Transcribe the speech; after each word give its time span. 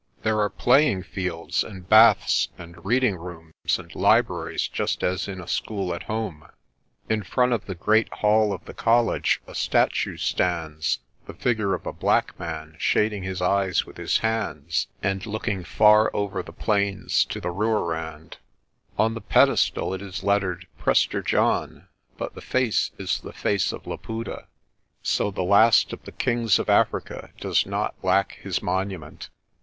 There 0.23 0.39
are 0.39 0.49
playing 0.49 1.03
fields 1.03 1.63
and 1.63 1.87
baths 1.87 2.49
and 2.57 2.83
reading 2.83 3.17
rooms 3.17 3.53
and 3.77 3.93
libraries 3.93 4.67
just 4.67 5.03
as 5.03 5.27
in 5.27 5.39
a 5.39 5.47
school 5.47 5.93
at 5.93 6.01
home. 6.09 6.47
In 7.07 7.21
front 7.21 7.53
of 7.53 7.65
the 7.67 7.75
great 7.75 8.11
hall 8.15 8.51
of 8.51 8.65
the 8.65 8.73
college 8.73 9.41
a 9.45 9.53
statue 9.53 10.17
stands, 10.17 11.01
the 11.27 11.35
figure 11.35 11.75
of 11.75 11.85
a 11.85 11.93
black 11.93 12.39
man 12.39 12.77
shading 12.79 13.21
his 13.21 13.43
eyes 13.43 13.85
with 13.85 13.97
his 13.97 14.17
hands 14.25 14.87
and 15.03 15.27
looking 15.27 15.63
far 15.63 16.09
over 16.15 16.41
the 16.41 16.51
UNCLE'S 16.51 16.55
GIFT 16.55 16.65
MULTIPLIED 16.65 17.27
271 17.29 17.29
plains 17.29 17.33
to 17.35 17.39
the 17.39 17.51
Rooirand. 17.51 18.37
On 18.97 19.13
the 19.13 19.21
pedestal 19.21 19.93
it 19.93 20.01
is 20.01 20.23
lettered 20.23 20.65
"Prester 20.79 21.21
John," 21.21 21.89
but 22.17 22.33
the 22.33 22.41
face 22.41 22.89
is 22.97 23.19
the 23.21 23.33
face 23.33 23.71
of 23.71 23.85
Laputa. 23.85 24.47
So 25.03 25.29
the 25.29 25.43
last 25.43 25.93
of 25.93 26.01
the 26.05 26.11
kings 26.11 26.57
of 26.57 26.71
Africa 26.71 27.29
does 27.39 27.67
not 27.67 27.93
lack 28.03 28.37
his 28.41 28.63
monument. 28.63 29.29